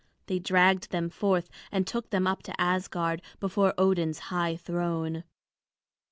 [0.25, 5.25] They dragged them forth and took them up to Asgard, before Odin's high throne.